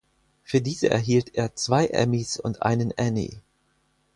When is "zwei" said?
1.55-1.85